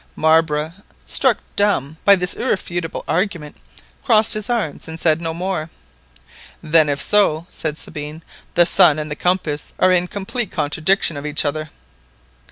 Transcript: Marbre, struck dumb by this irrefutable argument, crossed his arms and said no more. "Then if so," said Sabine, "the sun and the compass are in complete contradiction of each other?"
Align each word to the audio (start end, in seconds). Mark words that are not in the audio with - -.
Marbre, 0.15 0.73
struck 1.05 1.37
dumb 1.55 1.95
by 2.05 2.15
this 2.15 2.33
irrefutable 2.33 3.03
argument, 3.07 3.55
crossed 4.03 4.33
his 4.33 4.49
arms 4.49 4.87
and 4.87 4.99
said 4.99 5.21
no 5.21 5.31
more. 5.31 5.69
"Then 6.63 6.89
if 6.89 6.99
so," 6.99 7.45
said 7.51 7.77
Sabine, 7.77 8.23
"the 8.55 8.65
sun 8.65 8.97
and 8.97 9.11
the 9.11 9.15
compass 9.15 9.75
are 9.77 9.91
in 9.91 10.07
complete 10.07 10.51
contradiction 10.51 11.17
of 11.17 11.25
each 11.27 11.45
other?" 11.45 11.69